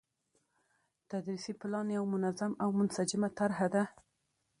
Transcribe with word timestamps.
تدريسي 1.11 1.53
پلان 1.61 1.87
يو 1.97 2.03
منظم 2.13 2.51
او 2.63 2.69
منسجمه 2.79 3.29
طرحه 3.39 3.67
ده، 3.73 3.83